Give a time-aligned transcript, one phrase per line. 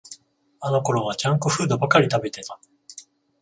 [0.61, 2.59] あのころはジャンクフードばかり食べてた